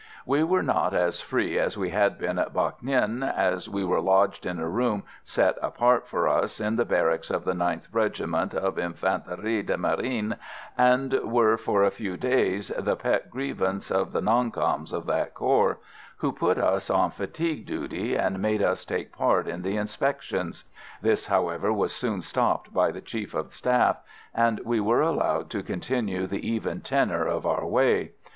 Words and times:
We 0.25 0.41
were 0.43 0.63
not 0.63 0.95
as 0.95 1.21
free 1.21 1.59
as 1.59 1.77
we 1.77 1.91
had 1.91 2.17
been 2.17 2.39
at 2.39 2.55
Bac 2.55 2.81
Ninh, 2.81 3.21
as 3.23 3.69
we 3.69 3.83
were 3.85 4.01
lodged 4.01 4.47
in 4.47 4.57
a 4.57 4.67
room 4.67 5.03
set 5.23 5.59
apart 5.61 6.07
for 6.07 6.27
us, 6.27 6.59
in 6.59 6.75
the 6.75 6.85
barracks 6.85 7.29
of 7.29 7.45
the 7.45 7.53
9th 7.53 7.87
Regiment 7.91 8.55
of 8.55 8.79
Infanterie 8.79 9.61
de 9.63 9.77
Marine, 9.77 10.37
and 10.75 11.11
were 11.23 11.55
for 11.55 11.83
a 11.83 11.91
few 11.91 12.17
days 12.17 12.69
the 12.79 12.95
pet 12.95 13.29
grievance 13.29 13.91
of 13.91 14.11
the 14.11 14.21
"non 14.21 14.49
coms" 14.49 14.91
of 14.91 15.05
that 15.05 15.35
corps, 15.35 15.77
who 16.17 16.31
put 16.31 16.57
us 16.57 16.89
on 16.89 17.11
fatigue 17.11 17.67
duty 17.67 18.15
and 18.15 18.41
made 18.41 18.63
us 18.63 18.83
take 18.85 19.15
part 19.15 19.47
in 19.47 19.61
the 19.61 19.77
inspections. 19.77 20.63
This, 21.03 21.27
however, 21.27 21.71
was 21.71 21.93
soon 21.93 22.23
stopped 22.23 22.73
by 22.73 22.89
the 22.91 23.01
Chief 23.01 23.35
of 23.35 23.49
the 23.49 23.55
Staff, 23.55 23.97
and 24.33 24.61
we 24.61 24.79
were 24.79 25.01
allowed 25.03 25.51
to 25.51 25.61
continue 25.61 26.25
the 26.25 26.49
even 26.49 26.81
tenour 26.81 27.27
of 27.27 27.45
our 27.45 27.67
way. 27.67 28.13